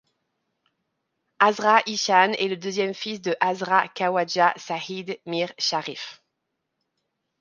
Hazrat 1.39 1.83
Ishaan 1.85 2.31
est 2.33 2.47
le 2.47 2.57
deuxième 2.57 2.95
fils 2.95 3.21
de 3.21 3.35
Hazrat 3.39 3.87
Khwaja 3.89 4.51
Sayyid 4.57 5.19
Mir 5.27 5.53
Sharif. 5.59 6.23